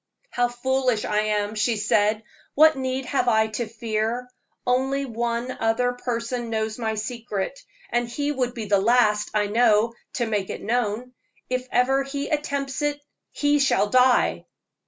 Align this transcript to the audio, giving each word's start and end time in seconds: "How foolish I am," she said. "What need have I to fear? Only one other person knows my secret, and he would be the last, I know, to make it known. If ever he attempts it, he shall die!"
"How 0.31 0.47
foolish 0.47 1.05
I 1.05 1.19
am," 1.19 1.53
she 1.53 1.77
said. 1.77 2.23
"What 2.55 2.75
need 2.75 3.05
have 3.05 3.27
I 3.27 3.49
to 3.49 3.67
fear? 3.67 4.27
Only 4.65 5.05
one 5.05 5.51
other 5.59 5.93
person 5.93 6.49
knows 6.49 6.79
my 6.79 6.95
secret, 6.95 7.63
and 7.91 8.09
he 8.09 8.31
would 8.31 8.55
be 8.55 8.65
the 8.65 8.79
last, 8.81 9.29
I 9.35 9.45
know, 9.45 9.93
to 10.13 10.25
make 10.25 10.49
it 10.49 10.63
known. 10.63 11.13
If 11.51 11.67
ever 11.71 12.01
he 12.01 12.29
attempts 12.29 12.81
it, 12.81 12.99
he 13.29 13.59
shall 13.59 13.89
die!" 13.91 14.47